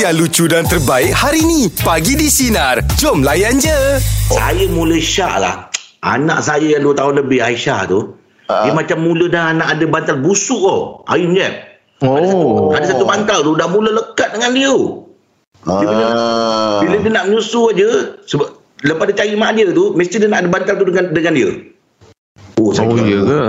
[0.00, 1.68] yang lucu dan terbaik hari ni.
[1.84, 2.80] Pagi di Sinar.
[2.96, 4.00] Jom layan je.
[4.32, 5.68] Saya mula syak lah.
[6.00, 8.16] Anak saya yang 2 tahun lebih, Aisyah tu.
[8.48, 8.64] Ah.
[8.64, 11.04] Dia macam mula dah nak ada bantal busuk tau.
[11.04, 11.48] Ayun je.
[12.00, 12.72] Oh.
[12.72, 14.76] Ada satu bantal tu dah mula lekat dengan dia.
[15.68, 16.80] Dia bila, Ah.
[16.80, 18.48] bila dia nak menyusu aja sebab
[18.80, 21.50] lepas dia cari mak dia tu mesti dia nak ada bantal tu dengan dengan dia.
[22.56, 23.40] Oh, saya Oh ya ke?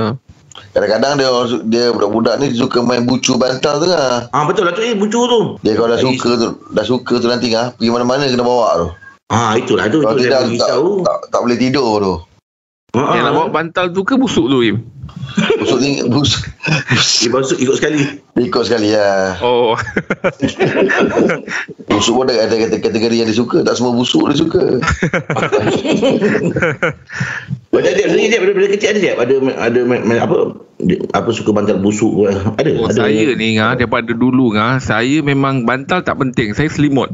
[0.72, 1.28] Kadang-kadang dia
[1.68, 4.26] dia budak-budak ni suka main bucu bantal tu lah.
[4.32, 5.40] Ah betul lah tu eh bucu tu.
[5.60, 8.68] Dia kalau dah Ai- suka tu, dah suka tu nanti ah pergi mana-mana kena bawa
[8.78, 8.88] tu.
[9.28, 10.88] Ah itulah tu Kalau itu tidak dia bagi tak, tahu.
[11.04, 12.14] tak, tak boleh tidur tu.
[12.92, 14.78] Ah, Yang nak bawa bantal tu ke busuk tu Im?
[15.58, 16.44] Busuk ni busuk.
[17.24, 18.00] dia masuk ikut sekali.
[18.38, 19.38] Ikut sekali lah.
[19.40, 19.76] Oh.
[21.88, 23.62] Busuk pun ada, kategori yang dia suka.
[23.62, 24.60] Tak semua busuk dia suka.
[27.82, 30.38] Macam dia sendiri dia bila, kecil ada dia ada ada main, main, apa
[31.18, 32.26] apa suka bantal busuk ke?
[32.62, 32.72] ada.
[32.78, 33.02] oh ada.
[33.06, 36.54] saya ni ngah daripada dulu ngah saya memang bantal tak penting.
[36.54, 37.10] Saya selimut.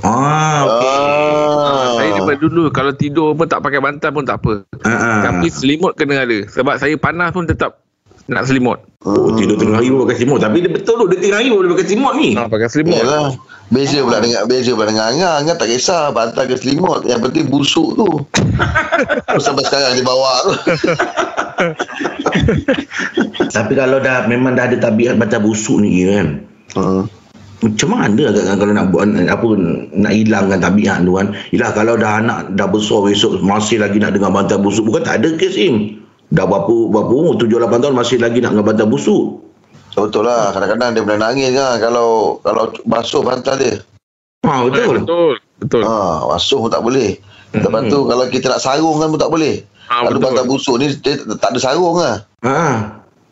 [0.00, 0.88] Ah okey.
[0.88, 1.88] Ah.
[2.00, 4.64] Saya daripada dulu kalau tidur pun tak pakai bantal pun tak apa.
[4.82, 5.20] Ah, ah.
[5.28, 6.48] Tapi selimut kena ada.
[6.48, 7.84] Sebab saya panas pun tetap
[8.28, 8.84] nak selimut.
[9.08, 10.38] Oh, tidur tengah hari pun pakai selimut.
[10.44, 12.28] Tapi dia betul tu, dia tengah hari pun boleh pakai selimut ni.
[12.36, 13.00] Ha, pakai selimut.
[13.00, 13.28] Yalah.
[13.68, 15.34] Beza pula dengan beza pula dengan Angah.
[15.44, 17.04] Angah tak kisah bantal ke selimut.
[17.04, 18.08] Yang penting busuk tu.
[19.44, 20.52] Sampai sekarang dia bawa tu.
[23.56, 26.40] Tapi kalau dah memang dah ada tabiat bantal busuk ni kan.
[26.72, 27.04] Hmm.
[27.58, 29.46] Macam mana agak kalau nak buat apa
[29.92, 31.36] nak hilangkan tabiat tu kan.
[31.52, 34.88] Yalah kalau dah anak dah besar besok masih lagi nak dengar bantal busuk.
[34.88, 36.00] Bukan tak ada kes im.
[36.32, 39.47] Dah berapa berapa umur 7 8 tahun masih lagi nak dengar bantal busuk.
[40.06, 40.54] Betul lah.
[40.54, 41.82] Kadang-kadang dia boleh nangis kan.
[41.82, 43.82] Kalau kalau basuh bantal dia.
[44.46, 45.02] Ha betul.
[45.02, 45.34] Betul.
[45.58, 45.82] Betul.
[45.82, 47.18] Ha, basuh pun tak boleh.
[47.50, 49.64] Lepas tu kalau kita nak sarung kan pun tak boleh.
[49.88, 50.24] Ha, Kalau betul.
[50.30, 52.16] bantal busuk ni dia tak ada sarung lah.
[52.44, 52.58] Ha.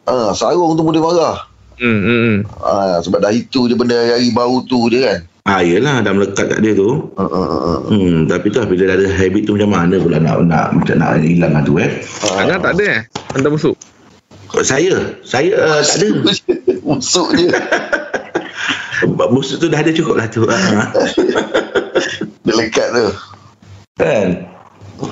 [0.08, 1.46] Ha, sarung tu boleh marah.
[1.76, 2.38] Hmm, hmm, hmm.
[2.64, 5.20] Ha, sebab dah itu je benda hari bau tu je kan.
[5.46, 7.06] Ah yelah dah melekat kat dia tu.
[7.14, 7.72] Ha, ha, ha, ha.
[7.86, 10.96] Hmm tapi tu lah, bila dah ada habit tu macam mana pula nak nak macam
[10.98, 12.02] nak hilangkan tu eh.
[12.34, 13.00] Angah tak ada eh?
[13.30, 13.76] Bantal busuk?
[14.62, 16.08] Saya, saya uh, tak ada.
[16.82, 17.48] Busuk je.
[19.06, 20.46] Busuk tu dah ada cukup lah tu.
[20.46, 20.90] Ha.
[22.46, 23.06] Dia lekat tu.
[23.98, 24.28] kan?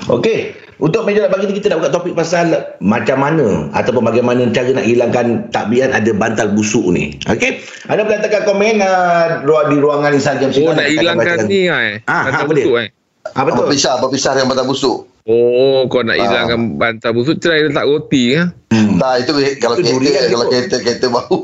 [0.08, 0.54] Okey.
[0.74, 2.50] Untuk meja pagi ni kita nak buka topik pasal
[2.82, 7.14] macam mana ataupun bagaimana cara nak hilangkan takbian ada bantal busuk ni.
[7.30, 7.62] Okey.
[7.86, 12.02] Anda boleh letakkan komen uh, di ruangan Insan Jam Oh, nak hilangkan ni eh?
[12.10, 12.64] Ah, bantal ha, boleh.
[12.66, 12.88] busuk eh?
[13.32, 13.64] Ah betul.
[13.64, 14.98] Berpisah, berpisah dengan bantal busuk.
[15.24, 16.22] Oh, kau nak Ah.
[16.22, 18.44] hilangkan bantal busuk, try letak roti eh?
[18.68, 19.00] Hmm.
[19.00, 20.32] Tak, itu kalau Itu durian kereta, tu.
[20.34, 21.38] kalau kereta, kereta bau.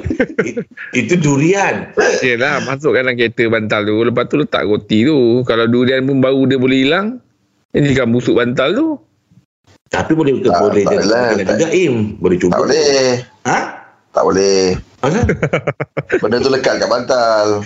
[0.98, 1.74] Itu durian.
[2.20, 3.96] Yelah, masukkan dalam kereta bantal tu.
[4.00, 5.18] Lepas tu letak roti tu.
[5.44, 7.20] Kalau durian pun baru dia boleh hilang,
[7.70, 8.86] ini kan busuk bantal tu.
[9.88, 11.28] Tapi boleh ke Tak, boleh tak dia boleh.
[11.30, 11.94] kena juga Im.
[12.16, 12.50] Boleh cuba.
[12.50, 13.04] tak boleh.
[13.44, 13.58] Ha?
[14.10, 14.60] Tak boleh.
[14.98, 15.30] Asal?
[16.22, 17.62] Benda tu lekat kat bantal.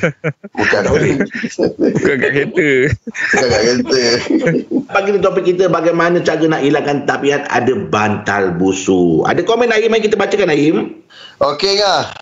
[0.53, 1.17] Bukan boleh.
[1.81, 2.71] Bukan kat kereta.
[3.33, 4.03] Bukan kat kereta.
[4.93, 9.25] Pagi ni topik kita bagaimana cara nak hilangkan tabiat ada bantal busuk.
[9.25, 11.01] Ada komen Aim yang kita bacakan Aim?
[11.41, 12.13] Okey kan?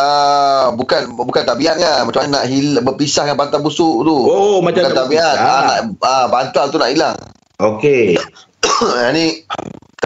[0.00, 4.88] Uh, bukan bukan tabiat kan macam mana nak hil berpisahkan bantal busuk tu Oh, macam
[4.88, 5.60] bukan tabiat berpisah.
[5.60, 7.16] ah, nak, ah, bantal tu nak hilang
[7.60, 8.16] Okey.
[9.04, 9.26] Yang ni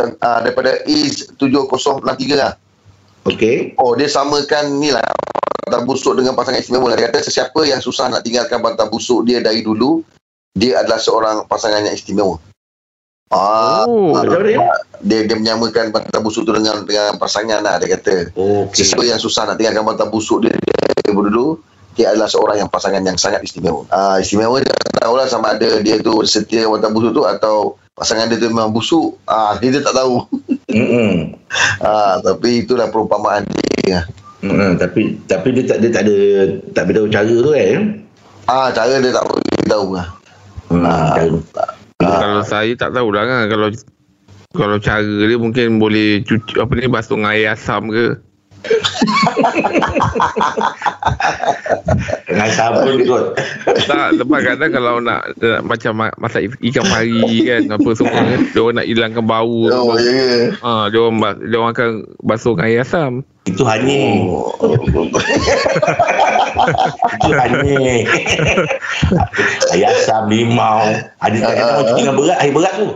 [0.02, 2.58] uh, daripada is 7063 lah
[3.24, 3.76] Okey.
[3.76, 5.04] Oh dia samakan ni lah
[5.64, 6.96] Bantal busuk dengan pasangan istimewa lah.
[6.96, 10.04] Dia kata sesiapa yang susah nak tinggalkan bantal busuk dia dari dulu
[10.52, 12.36] Dia adalah seorang pasangan yang istimewa
[13.28, 14.58] Ah, Oh, ah, macam mana dia?
[15.00, 18.76] dia dia menyamakan bantal busuk tu dengan dengan pasangan lah dia kata Okey.
[18.76, 21.58] Sesiapa yang susah nak tinggalkan bantal busuk dia dari dulu
[21.94, 23.86] dia adalah seorang yang pasangan yang sangat istimewa.
[23.88, 28.26] Ah istimewa dia tak tahulah sama ada dia tu setia bantal busuk tu atau pasangan
[28.26, 29.18] dia tu memang busuk.
[29.24, 30.22] Ah dia, dia tak tahu.
[30.74, 31.38] Hmm.
[31.78, 33.46] Ah tapi itulah perumpamaan
[33.86, 34.02] dia.
[34.42, 36.16] Hmm, tapi tapi dia tak dia tak ada
[36.74, 37.78] tak beritahu cara tu eh.
[38.50, 39.22] Ah cara dia tak
[39.70, 40.10] tahu lah.
[40.66, 41.14] Hmm, Ah.
[42.02, 42.18] Ah.
[42.18, 43.46] Kalau saya tak tahulah kan.
[43.46, 43.70] Kalau
[44.50, 48.18] kalau cara dia mungkin boleh cuci apa ni basuh dengan air asam ke.
[52.24, 53.36] Dengan sabun kot.
[53.84, 58.40] Tak, sebab kadang kalau nak, nak macam ma- masak ikan pari kan apa semua kan.
[58.54, 59.68] Dia orang nak hilangkan bau.
[59.68, 60.28] Oh ya ke?
[60.64, 61.90] Ha, dia orang dia orang akan
[62.24, 63.12] basuh dengan air asam.
[63.44, 64.00] Itu hanya.
[64.24, 64.48] Oh.
[67.20, 67.76] Itu hanya.
[69.76, 70.88] Ayah asam, limau.
[71.20, 72.88] Ada kadang-kadang orang cuci dengan berat, air berat tu.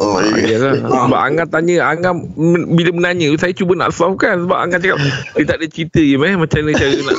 [0.00, 0.40] Oh ya ke?
[0.56, 0.74] Yalah.
[1.04, 4.48] Sebab Angga tanya, Angga men- bila menanya, saya cuba nak solve kan.
[4.48, 4.96] Sebab Angga cakap,
[5.36, 6.32] dia tak ada cerita je meh.
[6.40, 7.18] Macam mana cara nak.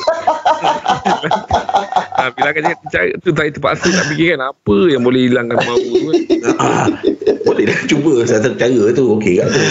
[2.18, 5.78] ha, bila Angga cakap cara tu, saya terpaksa nak fikirkan apa yang boleh hilangkan bau
[5.78, 5.94] tu.
[6.10, 6.16] kan.
[6.57, 6.88] Ah,
[7.45, 9.04] Boleh dah cuba satu cara tu.
[9.18, 9.62] Okey kat tu.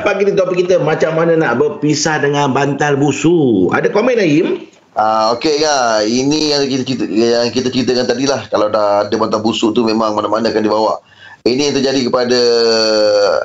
[0.00, 3.72] Pagi ni topik kita macam mana nak berpisah dengan bantal busuk.
[3.72, 4.69] Ada komen Aim?
[4.98, 6.02] Ah, okey ya.
[6.02, 8.46] Ini yang kita cerita, yang kita ceritakan tadi lah.
[8.50, 10.98] Kalau dah ada bantal busuk tu memang mana-mana akan dibawa.
[11.46, 12.40] Ini yang terjadi kepada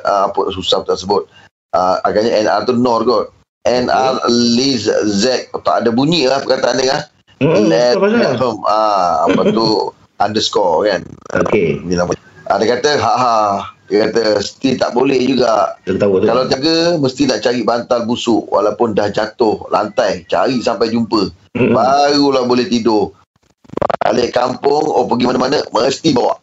[0.04, 1.24] uh, apa susah tak sebut.
[1.72, 3.26] Uh, agaknya NR tu Nor kot.
[3.66, 7.10] NR Liz Z tak ada bunyi lah perkataan dia.
[7.42, 8.62] Hmm, Let, let home.
[8.64, 9.90] Ah, apa tu
[10.24, 11.02] underscore kan.
[11.46, 11.82] Okey.
[11.82, 12.14] Ni nama.
[12.46, 13.36] Ah, dia kata ha ha.
[13.86, 15.78] Dia kata still tak boleh juga.
[15.86, 16.26] Tahu.
[16.26, 20.26] Kalau jaga mesti nak cari bantal busuk walaupun dah jatuh lantai.
[20.26, 21.30] Cari sampai jumpa.
[21.54, 21.72] Mm-mm.
[21.72, 23.14] Barulah boleh tidur.
[24.02, 26.34] Balik kampung oh pergi mana-mana mesti bawa.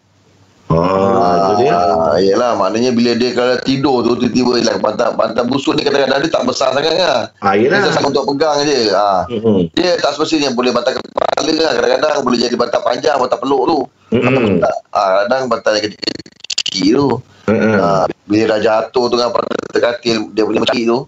[0.73, 1.75] Ah, itu dia.
[1.75, 6.23] Ah, yelah maknanya bila dia kalau tidur tu tiba-tiba hilang bantal bantal busuk ni kadang-kadang
[6.23, 7.29] dia tak besar sangat kan.
[7.43, 7.91] Ah, Dia yelah.
[7.93, 8.89] sangat untuk pegang je.
[8.95, 9.27] Ah.
[9.27, 9.69] Hmm.
[9.75, 11.71] Dia tak semestinya boleh bantal kepala lah.
[11.77, 13.79] Kadang-kadang boleh jadi bantal panjang, bantal peluk tu.
[14.15, 14.63] Hmm.
[14.95, 17.09] Ah, kadang bantal yang kecil tu.
[17.43, 17.75] Hmm.
[17.75, 21.03] Ah, bila dah jatuh tu kan pada terkatil dia boleh mati tu.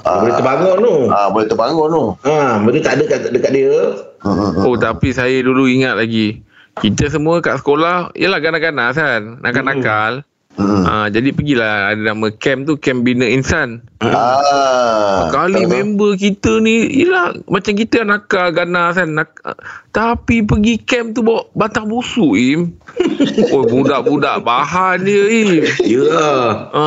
[0.00, 0.94] Ah, Boleh terbangun tu.
[1.12, 2.04] Ah, boleh terbangun tu.
[2.24, 3.72] Ha, berarti tak ada kat dekat dia.
[4.64, 6.44] Oh tapi saya dulu ingat lagi
[6.76, 10.82] Kita semua kat sekolah Yalah ganas-ganas kan Nakal-nakal Hmm.
[10.82, 15.30] ha, Jadi pergilah Ada nama camp tu Camp Bina Insan Ah.
[15.30, 19.30] Kali member kita ni Yelah Macam kita nakal ganas kan nak,
[19.88, 22.74] Tapi pergi camp tu Bawa batang busuk Im
[23.54, 25.48] Oh budak-budak Bahan dia Im
[25.86, 26.26] Ya.
[26.68, 26.86] ha,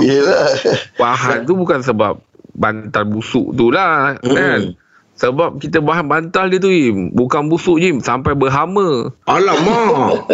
[0.00, 0.56] Yelah.
[0.96, 2.16] Bahan tu bukan sebab
[2.52, 4.72] Bantal busuk tu lah Kan
[5.16, 10.28] Sebab kita bahan bantal dia tu Im Bukan busuk Im Sampai berhama Alamak.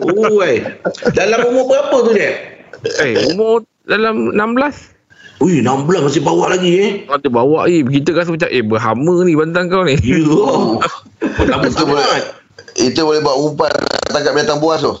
[0.32, 0.64] Ui.
[1.12, 2.32] Dalam umur berapa tu dia?
[3.04, 6.90] Eh umur dalam 16 Ui, 16 masih bawa lagi eh.
[7.04, 10.24] Ada bawa Im Kita rasa macam Eh berhama ni bantal kau ni Ya.
[11.46, 12.24] Lama Itu boleh sangat.
[12.72, 13.68] itu boleh buat umpan
[14.08, 14.92] tangkap binatang buas tu.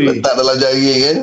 [0.00, 1.16] Letak dalam jaring kan.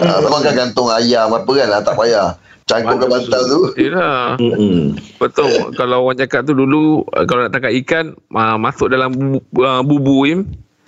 [0.00, 2.36] Ah, sama kan gantung ayam apa kan ah, tak payah.
[2.70, 3.60] Cangkukkan Bantal bantal tu.
[3.76, 4.94] Yelah Hmm.
[5.16, 9.38] Betul Kalau orang cakap tu dulu uh, Kalau nak tangkap ikan uh, Masuk dalam bubu,
[9.58, 10.40] uh, bubu Im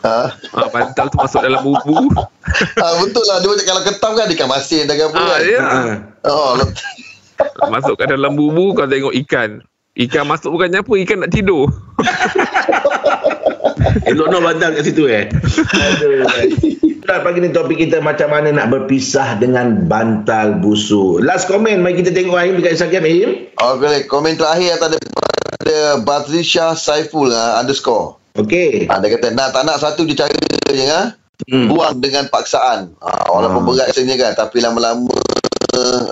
[0.02, 0.31] Ha?
[0.31, 1.94] uh, Bantal tu masuk dalam bubu
[2.76, 5.40] Ah, betul lah dia macam kalau ketam kan ikan masin dan apa ah, kan.
[5.43, 5.61] ya.
[5.61, 5.81] Ha.
[6.25, 6.75] Oh, let-
[7.69, 9.62] Masuk ke dalam bubu Kau tengok ikan
[9.93, 11.67] Ikan masuk bukannya apa Ikan nak tidur
[14.05, 15.29] Elok no bantal kat situ eh.
[15.87, 16.26] Aduh.
[17.02, 21.19] Dah pagi ni topik kita macam mana nak berpisah dengan bantal busuk.
[21.19, 23.31] Last komen mari kita tengok Aim dekat Instagram Aim.
[23.52, 28.22] Okay, komen terakhir atas daripada Batrisha Saiful uh, underscore.
[28.32, 28.87] Okey.
[28.87, 31.19] Ha, dia kata nak tak nak satu je cara je ha?
[31.43, 31.66] Hmm.
[31.66, 32.94] Buang dengan paksaan.
[32.96, 33.69] Ha, walaupun Hmm.
[33.69, 35.10] berat rasanya kan tapi lama-lama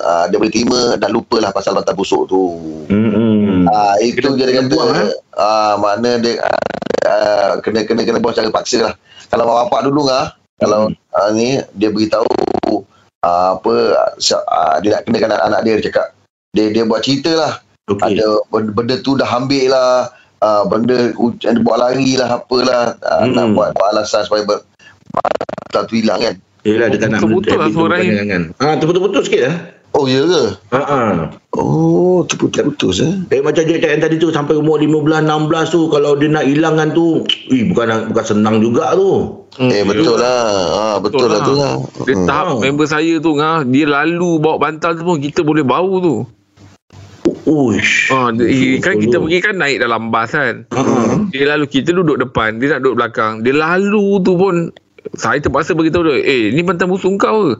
[0.03, 2.59] ha, dia boleh terima dan lupalah pasal bantal busuk tu.
[2.91, 3.63] Hmm.
[3.65, 4.67] Ah itu Kena- je dia kata.
[4.67, 5.09] buang, eh?
[5.33, 6.43] Ah mana dia
[7.07, 8.95] ah, kena kena kena buang secara paksa lah.
[9.31, 10.97] Kalau bapak dulu ah kalau Hmm.
[11.11, 12.29] ah, ni dia beritahu
[13.21, 13.75] ah, apa
[14.47, 16.07] ah, dia nak kenakan anak, anak dia dia cakap
[16.53, 17.53] dia dia buat cerita lah.
[17.89, 18.15] Okey.
[18.15, 22.95] Ada benda, benda tu dah ambil lah ah, benda u- dia buat lari lah apalah
[23.01, 23.35] ah, Hmm.
[23.35, 24.63] nak buat, buat alasan supaya ber,
[25.11, 26.35] bantal tu hilang kan.
[26.61, 28.43] Yelah dia tak nak Betul-betul lah suara kan.
[28.55, 29.57] Ha, terputus-putus sikit lah.
[29.91, 30.45] Oh ya ke?
[30.71, 31.15] Ha ah.
[31.51, 33.15] Oh terputus-putus eh.
[33.35, 36.47] Eh macam dia cakap yang tadi tu sampai umur 15 16 tu kalau dia nak
[36.47, 39.43] hilangkan tu, ih bukan bukan senang juga tu.
[39.59, 40.47] Eh betul lah.
[40.71, 41.75] Ah betul, lah tu lah.
[42.07, 42.27] Dia Hmm.
[42.31, 46.23] tahap member saya tu ngah, Dia lalu bawa bantal tu pun Kita boleh bau tu
[47.45, 48.15] Uish.
[48.15, 48.47] ha, dia,
[48.79, 50.81] Kan Betul kita pergi kan Naik dalam bas kan Ha.
[51.29, 54.71] Dia lalu Kita duduk depan Dia nak duduk belakang Dia lalu tu pun
[55.19, 57.55] Saya terpaksa beritahu dia Eh ni bantal busuk kau ke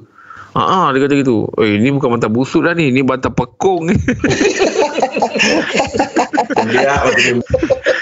[0.51, 1.47] Ha, dia kata gitu.
[1.57, 2.91] Eh, ni bukan bantal busuk dah ni.
[2.91, 3.95] Ni bantal pekong ni.
[6.67, 7.37] Dia macam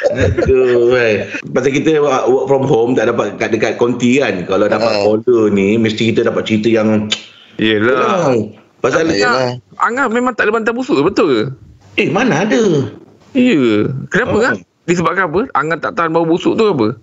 [0.08, 1.28] Aduh, weh.
[1.52, 4.42] Pasal kita work from home tak dapat kat dekat konti kan.
[4.44, 5.04] Kalau dapat Ah.
[5.04, 7.06] order ni mesti kita dapat cerita yang
[7.58, 8.32] Yelah.
[8.78, 9.58] Pasal Yalah.
[9.76, 11.02] Angah memang tak ada bantal busuk ke?
[11.04, 11.42] Betul ke?
[11.98, 12.62] eh mana ada?
[13.34, 13.90] Ya.
[14.08, 14.40] Kenapa Oh.
[14.40, 14.54] kan?
[14.86, 15.40] Disebabkan apa?
[15.52, 16.96] Angah tak tahan bau busuk tu apa?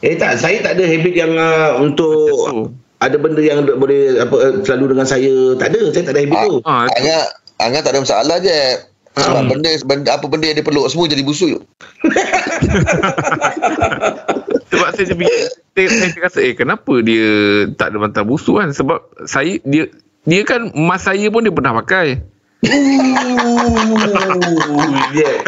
[0.00, 4.94] Eh tak, saya tak ada habit yang uh, untuk ada benda yang boleh apa selalu
[4.94, 5.54] dengan saya.
[5.54, 6.58] Tak ada, saya tak ada habit tu.
[6.66, 6.94] ah, tu.
[6.98, 7.22] Angah
[7.58, 8.60] Angah tak ada masalah je.
[9.18, 9.50] Sebab Hmm.
[9.50, 11.58] benda, benda apa benda yang dia peluk semua jadi busuk.
[14.70, 15.38] Sebab saya fikir
[15.74, 17.26] saya, saya rasa eh kenapa dia
[17.74, 18.70] tak ada bantal busuk kan?
[18.70, 19.90] Sebab saya dia
[20.22, 22.22] dia kan emas saya pun dia pernah pakai.
[22.62, 22.70] Ooh,
[25.14, 25.38] yeah.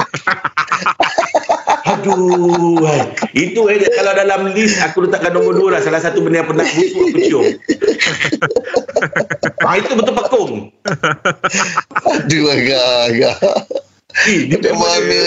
[2.01, 3.13] Aduh, hai.
[3.37, 5.81] itu eh kalau dalam list aku letakkan nombor dua lah.
[5.81, 7.45] Salah satu benda yang pernah busuk aku cium.
[9.63, 10.53] ah, itu betul pekung.
[12.03, 13.37] Aduh agak agak.
[14.27, 15.21] Eh, dia Macam memang- mana?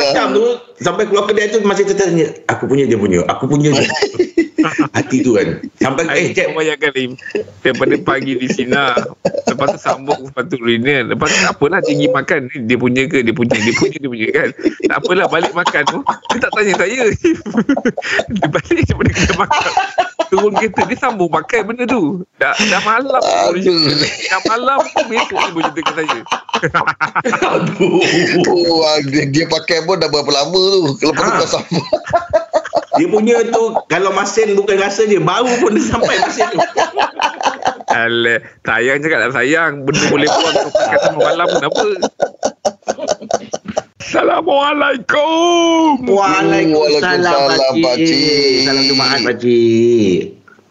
[0.00, 0.44] Macam tu
[0.80, 2.32] sampai keluar kedai tu masih tertanya.
[2.48, 3.20] Aku punya dia punya.
[3.28, 3.84] Aku punya dia.
[4.90, 5.48] Hati tu kan.
[5.76, 7.12] Sampai eh Eh, kau bayangkan Lim.
[7.60, 8.96] Daripada pagi di Sina
[9.44, 12.48] Lepas tu sambung sepatu reunion Lepas tu tak apalah tinggi makan.
[12.48, 13.56] Ni Dia punya ke Dia punya?
[13.56, 14.48] Dia punya dia punya kan?
[14.88, 17.02] Tak apalah balik makan tu Dia tak tanya saya.
[18.30, 19.72] Dia balik daripada kita makan.
[20.26, 22.02] Turun kereta Dia sambung makan benda tu.
[22.36, 23.22] Dah, dah malam.
[24.24, 26.18] Dah malam pun Besok dia bercerita ke saya.
[27.44, 28.00] Aduh.
[28.48, 30.60] Oh, dia, dia pakai pun dah berapa lama
[30.96, 31.06] tu.
[31.06, 31.38] Lepas tu Ha.
[31.38, 31.86] kau sambung.
[32.94, 36.58] Dia punya tu kalau masin bukan rasa je bau pun dia sampai masin tu.
[37.84, 41.84] Alah Sayang cakap tak sayang Benda boleh buang tu Kata malam pun apa
[44.00, 48.62] Assalamualaikum Waalaikumsalam Waalaikumsalam, pakcik.
[48.62, 50.18] Salam Jumaat pakcik.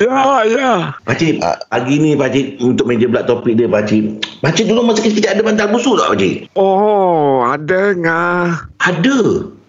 [0.04, 0.72] Ya ya
[1.08, 1.56] Pakcik, Ah.
[1.72, 4.20] pagi ni pakcik untuk meja pula topik dia pakcik.
[4.40, 6.34] Pakcik dulu masa kecil ada bantal busuk tak pakcik?
[6.56, 8.48] Oh ada ngah
[8.80, 9.20] Ada.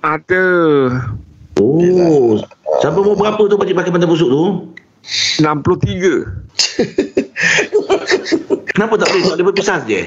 [0.02, 0.46] Ada
[1.56, 2.36] Oh.
[2.80, 4.42] Sampai umur berapa tu pakcik pakai bantal busuk tu?
[5.38, 5.44] 63
[8.72, 9.22] Kenapa tak boleh?
[9.22, 10.00] Tak boleh berpisah je?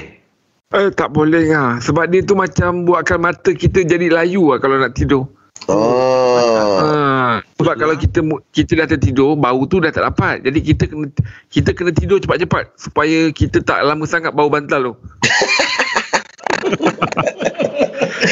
[0.68, 4.76] Eh tak boleh ngah Sebab dia tu macam Buatkan mata kita jadi layu lah Kalau
[4.76, 5.24] nak tidur
[5.66, 6.78] Oh.
[6.80, 10.82] ha, Sebab kalau kita mu- Kita dah tertidur Bau tu dah tak dapat Jadi kita
[10.86, 11.06] kena
[11.46, 14.92] Kita kena tidur cepat-cepat Supaya kita tak lama sangat Bau bantal tu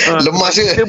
[0.06, 0.84] Ha, Lemas kita, ke?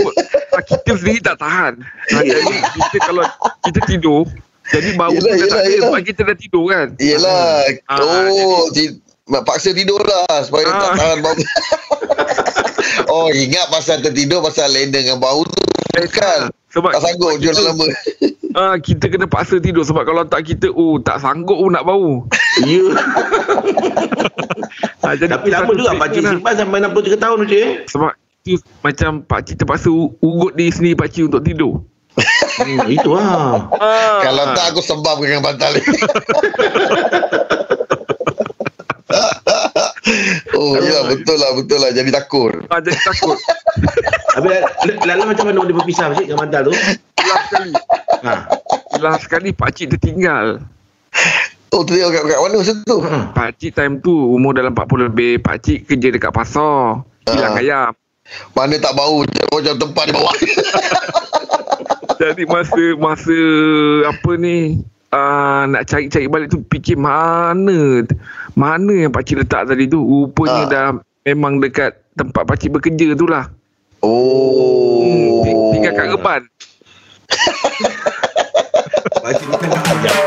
[0.60, 1.74] Kita sendiri tak tahan.
[1.82, 3.24] Ha, jadi kita kalau
[3.64, 4.24] kita tidur,
[4.68, 5.88] jadi bau Yelah, tu yelah, tak ada yelah.
[5.88, 6.88] sebab kita dah tidur kan.
[6.98, 7.48] Yelah.
[7.86, 8.98] Ah, Oh, ti-
[9.28, 10.80] paksa tidur lah supaya Ah.
[10.82, 11.36] tak tahan bau.
[13.14, 15.60] oh, ingat pasal tertidur pasal lain dengan bau tu.
[15.94, 16.52] Bukan.
[16.68, 17.86] Sebab Tak sanggup kita, jual lama.
[18.54, 22.28] ha, kita kena paksa tidur sebab kalau tak kita oh tak sanggup pun nak bau.
[22.62, 22.84] Ya.
[25.00, 27.60] Ha, jadi Tapi lama juga pakcik kan, simpan sampai 63 tahun pakcik.
[27.60, 27.72] eh?
[27.88, 28.12] Sebab
[28.48, 29.92] itu macam pak cik terpaksa
[30.24, 31.84] ugut diri sendiri pak cik untuk tidur.
[32.58, 33.70] Hmm, itu lah.
[33.78, 34.26] Ha.
[34.26, 35.82] Kalau tak aku sembam dengan bantal ni.
[40.58, 41.94] oh, ya betul lah, betul lah.
[41.94, 42.58] Jadi takut.
[42.74, 43.38] ha, jadi takut.
[44.34, 44.66] Habis
[45.06, 46.74] lalu macam mana dia berpisah pakcik dengan bantal tu?
[47.22, 47.72] Last sekali.
[48.26, 48.34] Ha.
[48.98, 50.62] Last sekali pak cik tertinggal.
[51.76, 52.98] Oh, tu dia kat, kat mana masa tu?
[53.04, 53.30] Ha.
[53.36, 55.44] Pakcik time tu umur dalam 40 lebih.
[55.44, 57.04] Pakcik kerja dekat pasar.
[57.28, 57.62] Kilang Ah.
[57.62, 57.92] ayam.
[58.52, 60.36] Mana tak bau macam tempat di bawah.
[62.22, 63.38] Jadi masa masa
[64.10, 64.82] apa ni
[65.14, 68.02] uh, nak cari-cari balik tu fikir mana
[68.58, 70.02] mana yang pakcik letak tadi tu.
[70.02, 70.70] Rupanya Ah.
[70.70, 70.88] dah
[71.24, 73.48] memang dekat tempat pakcik bekerja tu lah.
[74.02, 75.02] Oh.
[75.06, 76.42] Hmm, ti- tinggal kat reban.